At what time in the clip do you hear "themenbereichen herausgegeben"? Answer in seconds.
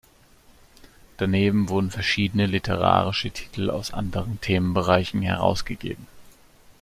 4.41-6.07